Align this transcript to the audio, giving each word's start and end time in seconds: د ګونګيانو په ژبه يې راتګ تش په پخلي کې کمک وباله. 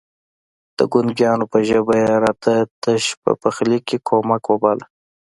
د 0.77 0.79
ګونګيانو 0.91 1.45
په 1.51 1.59
ژبه 1.67 1.93
يې 2.01 2.07
راتګ 2.23 2.65
تش 2.83 3.03
په 3.23 3.31
پخلي 3.41 3.79
کې 3.87 3.97
کمک 4.07 4.43
وباله. 4.49 4.85